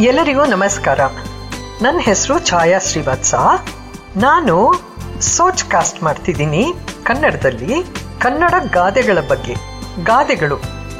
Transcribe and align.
ಎಲ್ಲರಿಗೂ 0.00 0.44
ನಮಸ್ಕಾರ. 0.44 1.00
ನನ್ನ 1.82 1.98
ಹೆಸರು 2.00 2.38
ಛಾಯಾ 2.38 2.78
ಶ್ರೀವತ್ಸ. 2.78 3.34
ನಾನು 4.16 4.74
ಸೋಚ್ 5.20 5.64
ಕಾಸ್ಟ್ 5.64 6.02
ಮಾಡ್ತಿದ್ದೀನಿ 6.02 6.74
ಕನ್ನಡದಲ್ಲಿ 7.02 7.74
ಕನ್ನಡ 8.20 8.54
ಗಾದೆಗಳ 8.72 9.18
ಬಗ್ಗೆ. 9.28 9.54
ಗಾದೆಗಳು. 10.04 10.56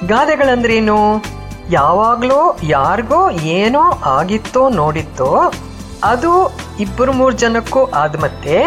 ಗಾದೆಗಳಂದ್ರೇನು? 0.06 1.24
ಯಾವಾಗಲೋ 1.70 2.58
ಯಾರಿಗೋ 2.62 3.30
ಏನೋ 3.30 3.82
ಆಗಿತ್ತೋ 3.90 4.68
ನೋಡಿತ್ತೋ, 4.68 5.52
ಅದು 6.04 6.58
ಇಬ್ಬರು 6.80 7.12
ಮೂರು 7.12 7.36
ಜನಕ್ಕೂ 7.36 7.84
ಆದ 7.84 8.20
ಮತ್ತೆ 8.20 8.62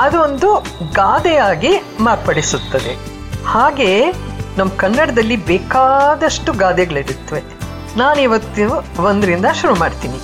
ಅದೊಂದು 0.00 0.54
ಗಾದೆಯಾಗಿ 0.92 1.82
ಮಾರ್ಪಡಿಸುತ್ತದೆ. 2.00 2.98
ಹಾಗೆ 3.46 4.12
ನಮ್ಮ 4.58 4.70
ಕನ್ನಡದಲ್ಲಿ 4.76 5.36
ಬೇಕಾದಷ್ಟು 5.36 6.52
ಗಾದೆಗಳಿರುತ್ತವೆ. 6.52 7.61
ನಾನಿವತ್ತು 8.00 8.66
ಒಂದರಿಂದ 9.04 9.46
ಶುರು 9.60 9.74
ಮಾಡ್ತೀನಿ. 9.74 10.18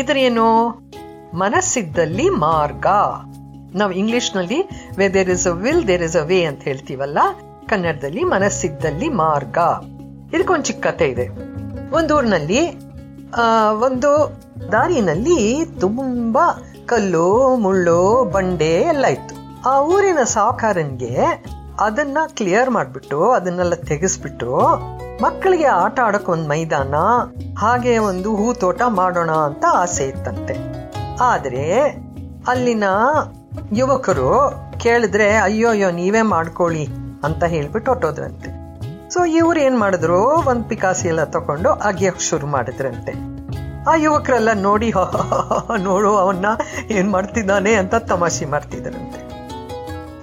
ಇದರೇನು 0.00 0.46
ಮನಸ್ಸಿದ್ದಲ್ಲಿ 1.38 2.26
ಮಾರ್ಗ. 2.44 2.86
ನಾವು 3.78 3.92
ಇಂಗ್ಲಿಷ್ನಲ್ಲಿ 3.92 4.58
where 4.98 5.08
there 5.16 5.30
is 5.30 5.46
a 5.46 5.52
will 5.64 5.84
there 5.88 6.02
is 6.02 6.16
a 6.16 6.24
way 6.30 6.38
ಅಂತ 6.44 6.62
ಹೇಳ್ತೀವಲ್ಲ, 6.62 7.18
ಕನ್ನಡದಲ್ಲಿ 7.68 8.24
ಮನಸ್ಸಿದ್ದಲ್ಲಿ 8.34 9.08
ಮಾರ್ಗ. 9.22 9.58
ಇದಕ್ಕೊಂದು 10.34 10.64
ಚಿಕ್ಕ 10.64 10.86
ಕತೆ 10.86 11.08
ಇದೆ. 11.08 11.26
ಒಂದೂರಿನಲ್ಲಿ 11.96 12.62
ಒಂದು 13.86 14.10
ದಾರಿನಲ್ಲಿ 14.72 15.40
ತುಂಬಾ 15.80 16.46
ಕಲ್ಲು, 16.86 17.28
ಮುಳ್ಳು, 17.56 18.00
ಬಂಡೆ 18.34 18.72
ಎಲ್ಲ 18.92 19.06
ಇತ್ತು. 19.16 19.34
ಆ 19.68 19.72
ಊರಿನ 19.92 20.20
ಸಾಹುಕಾರನ್ಗೆ 20.34 21.14
ಅದನ್ನ 21.80 22.18
ಕ್ಲಿಯರ್ 22.26 22.70
ಮಾಡ್ಬಿಟ್ಟು, 22.70 23.30
ಅದನ್ನೆಲ್ಲ 23.30 23.74
ತೆಗೆಸ್ಬಿಟ್ಟು, 23.74 24.60
ಮಕ್ಕಳಿಗೆ 25.22 25.66
ಆಟ 25.66 26.00
ಆಡಕ್ 26.00 26.28
ಒಂದು 26.28 26.48
ಮೈದಾನ, 26.48 26.94
ಹಾಗೆ 27.58 27.98
ಒಂದು 27.98 28.36
ಹೂ 28.36 28.52
ತೋಟ 28.52 28.82
ಮಾಡೋಣ 28.88 29.30
ಅಂತ 29.30 29.64
ಆಸೆ 29.72 30.04
ಇತ್ತಂತೆ. 30.04 30.56
ಆದ್ರೆ, 31.20 31.90
ಅಲ್ಲಿನ 32.48 32.84
ಯುವಕರು 33.72 34.52
ಕೇಳಿದ್ರೆ 34.78 35.36
ಅಯ್ಯೋ 35.36 35.68
ಅಯ್ಯೋ 35.70 35.90
ನೀವೇ 35.90 36.22
ಮಾಡ್ಕೊಳ್ಳಿ 36.22 36.88
ಅಂತ 37.24 37.44
ಹೇಳ್ಬಿಟ್ಟು 37.44 37.90
ಹೊಟ್ಟೋದ್ರಂತೆ 37.90 38.60
ಸೊ 39.10 39.24
ಇವ್ರು 39.24 39.60
ಏನ್ 39.60 39.78
ಮಾಡಿದ್ರು? 39.78 40.24
ಒಂದ್ 40.24 40.64
ಪಿಕಾಸಿ 40.64 41.08
ಎಲ್ಲ 41.08 41.24
ತಕೊಂಡು 41.24 41.70
ಅಗಿಯಕ್ 41.70 42.20
ಶುರು 42.20 42.46
ಮಾಡಿದ್ರಂತೆ. 42.46 43.12
ಆ 43.90 43.94
ಯುವಕರೆಲ್ಲ 43.94 44.52
ನೋಡಿ 44.52 44.92
ನೋಡು, 45.78 46.16
ಅವನ್ನ 46.16 46.46
ಏನ್ 46.90 47.10
ಮಾಡ್ತಿದ್ದಾನೆ 47.10 47.74
ಅಂತ 47.74 47.94
ತಮಾಷೆ 47.94 48.44
ಮಾಡ್ತಿದ್ರಂತೆ. 48.44 49.09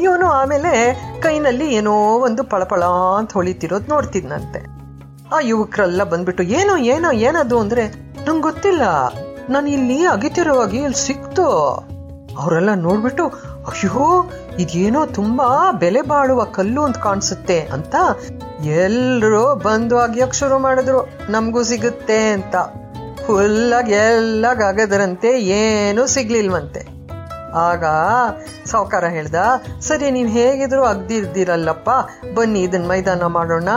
ಇವನು 0.02 0.26
ಆಮೇಲೆ 0.26 0.94
ಕೈನಲ್ಲಿ 1.22 1.74
ಏನೋ 1.74 1.94
ಒಂದು 2.20 2.44
ಪಳಪಳ 2.44 2.84
ಅಂತ 3.18 3.34
ಹೊಳಿತಿರೋದು 3.34 3.88
ನೋಡ್ತಿದ್ನಂತೆ. 3.88 4.78
ಆ 5.36 5.40
ಯುವಕರೆಲ್ಲ 5.42 6.04
ಬಂದ್ಬಿಟ್ಟು, 6.04 6.44
ಏನೋ 6.44 6.78
ಏನೋ, 6.78 7.12
ಏನದು? 7.12 7.60
ಅಂದ್ರೆ, 7.60 7.88
ನಂಗೆ 8.28 8.42
ಗೊತ್ತಿಲ್ಲ. 8.42 8.82
ನಾನು 9.50 9.70
ಇಲ್ಲಿ 9.70 10.06
ಅಗಿತಿರೋವಾಗಿ 10.06 10.78
ಇಲ್ಲಿ 10.78 11.08
ಸಿಕ್ತು. 11.08 11.44
ಅವರೆಲ್ಲ 12.40 12.74
ನೋಡ್ಬಿಟ್ಟು, 12.74 13.28
ಅಯ್ಯೋ, 13.68 14.32
ಇದೇನೋ 14.60 15.06
ತುಂಬಾ 15.06 15.72
ಬೆಲೆ 15.72 16.02
ಬಾಳುವ 16.02 16.44
ಕಲ್ಲು 16.44 16.84
ಅಂತ 16.84 16.98
ಕಾಣಿಸುತ್ತೆ 16.98 17.60
ಅಂತ 17.60 17.96
ಎಲ್ಲರೂ 18.64 19.56
ಬಂದು 19.56 20.00
ಅಗಿಯಕ್ 20.00 20.36
ಶುರು 20.36 20.60
ಮಾಡಿದ್ರು. 20.60 21.10
ನಮಗೂ 21.30 21.64
ಸಿಗುತ್ತೆ 21.64 22.30
ಅಂತ. 22.30 22.56
ಫುಲ್ಲಾಗಿ 23.28 23.92
ಎಲ್ಲಾಗ 23.92 24.62
ಆಗದ್ರಂತೆ 24.62 25.42
ಏನೂ 25.42 26.06
ಸಿಗ್ಲಿಲ್ವಂತೆ. 26.06 26.88
ಆಗ 27.54 27.84
ಸಾವುಕಾರ 28.66 29.06
ಹೇಳ್ದ, 29.06 29.36
ಸರಿ 29.82 30.12
ನೀವು 30.12 30.30
ಹೇಗಿದ್ರು 30.30 30.86
ಅಗ್ದಿರ್ದಿರಲ್ಲಪ್ಪ 30.86 31.90
ಬನ್ನಿ 32.36 32.62
ಇದನ್ನ 32.62 32.88
ಮೈದಾನ 32.88 33.24
ಮಾಡೋಣ, 33.24 33.70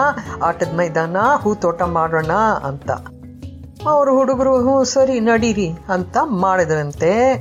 ಆಟದ 0.42 0.76
ಮೈದಾನ 0.76 1.16
ಹೂ 1.36 1.54
ತೋಟ 1.54 1.82
ಮಾಡೋಣ, 1.82 2.30
ಅಂತ. 2.64 2.90
ಅವರು 3.86 4.16
ಹುಡುಗರು, 4.16 4.62
ಹ್ಞೂ, 4.62 4.84
ಸರಿ, 4.84 5.20
ನಡೀರಿ, 5.20 5.72
ಅಂತ 5.88 6.16
ಮಾಡಿದ್ರಂತೆ. 6.24 7.36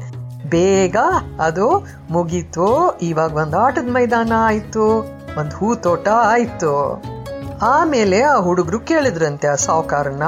ಬೇಗ 0.49 0.95
ಅದು 1.41 1.87
ಮುಗೀತು. 2.09 2.97
ಇವಾಗ 3.01 3.33
ಒಂದು 3.33 3.57
ಆಟದ 3.57 3.87
ಮೈದಾನ 3.89 4.31
ಆಯ್ತು, 4.37 4.97
ಒಂದು 5.39 5.57
ಹೂ 5.57 5.75
ತೋಟ 5.75 6.07
ಆಯ್ತು. 6.07 7.03
ಆಮೇಲೆ 7.61 8.21
ಆ 8.21 8.35
ಹುಡುಗರು 8.35 8.79
ಕೇಳಿದ್ರಂತೆ 8.79 9.47
ಆ 9.47 9.55
ಸಾವುಕಾರನ 9.55 10.23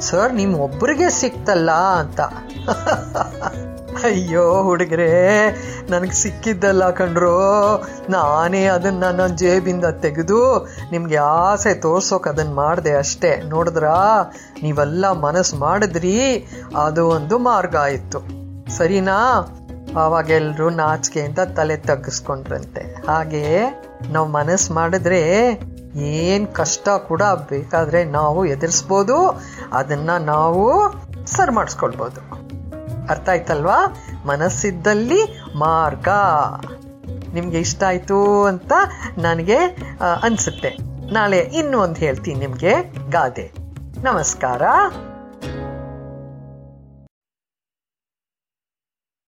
ಸರ್, 0.00 0.34
ನಿಮ್ 0.34 0.54
ಒಬ್ರಿಗೆ 0.54 1.10
ಸಿಕ್ತಲ್ಲ, 1.10 1.70
ಅಂತ. 1.70 2.20
ಅಯ್ಯೋ 4.04 4.62
ಹುಡುಗರೇ, 4.62 5.10
ನನಗೆ 5.90 6.12
ಸಿಕ್ಕಿದ್ದಲ್ಲ 6.12 6.90
ಕಂಡ್ರು 6.90 7.36
ನಾನೇ 8.10 8.64
ಅದನ್ನ 8.64 9.04
ನನ್ನ 9.04 9.26
ಜೇಬಿಂದ 9.26 9.84
ತೆಗೆದು 9.84 10.68
ನಿಮ್ಗೆ 10.90 11.16
ಆಸೆ 11.16 11.74
ತೋರ್ಸೋಕೆ 11.74 12.30
ಅದನ್ನ 12.30 12.54
ಮಾಡಿದೆ 12.54 12.92
ಅಷ್ಟೇ. 12.92 13.42
ನೋಡಿದ್ರಾ? 13.48 14.32
ನೀವೆಲ್ಲ 14.62 15.10
ಮನಸ್ಸು 15.10 15.56
ಮಾಡಿದ್ರಿ, 15.56 16.46
ಅದು 16.76 17.08
ಒಂದು 17.08 17.38
ಮಾರ್ಗ 17.38 17.76
ಆಯ್ತು. 17.76 18.20
ಸರಿನಾ? 18.76 19.18
ಆವಾಗೆಲ್ಲರೂ 19.96 20.70
ನಾಚಿಕೆ 20.70 21.20
ಅಂತ 21.20 21.40
ತಲೆ 21.40 21.76
ತಗ್ಗಿಸ್ಕೊಂಡ್ರಂತೆ 21.76 22.96
ಹಾಗೆ 23.08 23.44
ನಾವು 24.10 24.28
ಮನಸ್ಸು 24.28 24.74
ಮಾಡಿದ್ರೆ 24.74 25.20
ಏನ್ 25.96 26.48
ಕಷ್ಟ 26.48 26.88
ಕೂಡ 26.88 27.22
ಬೇಕಾದರೆ 27.22 28.04
ನಾವು 28.04 28.44
ಎದುರಿಸ್ಬೋದು, 28.44 29.42
ಅದನ್ನ 29.72 30.10
ನಾವು 30.10 30.64
ಸರಿ 31.26 31.52
ಮಾಡಿಸ್ಕೊಳ್ಬೋದು. 31.52 32.44
ಅರ್ಥ 33.10 33.28
ಆಯ್ತಲ್ವಾ? 33.28 33.86
ಮನಸ್ಸಿದ್ದಲ್ಲಿ 34.26 35.40
ಮಾರ್ಗ. 35.56 36.08
ನಿಮ್ಗೆ 37.34 37.58
ಇಷ್ಟ 37.58 37.84
ಆಯ್ತು 37.84 38.44
ಅಂತ 38.44 38.72
ನನಗೆ 39.18 39.56
ಅನ್ಸುತ್ತೆ. 40.22 40.76
ನಾಳೆ 41.12 41.38
ಇನ್ನೊಂದು 41.38 41.94
ಹೇಳ್ತೀನಿ 41.94 42.40
ನಿಮ್ಗೆ, 42.40 42.94
ಗಾದೆ. 43.10 43.52
ನಮಸ್ಕಾರ. 44.02 44.62